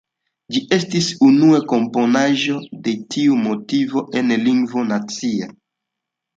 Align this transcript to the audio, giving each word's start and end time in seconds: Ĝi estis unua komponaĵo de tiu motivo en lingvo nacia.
Ĝi 0.53 0.61
estis 0.77 1.09
unua 1.27 1.59
komponaĵo 1.73 2.57
de 2.89 2.95
tiu 3.17 3.39
motivo 3.45 4.05
en 4.23 4.37
lingvo 4.51 4.89
nacia. 4.91 5.55